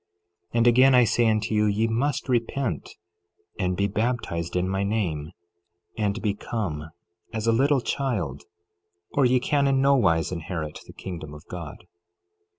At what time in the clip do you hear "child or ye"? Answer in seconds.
7.81-9.39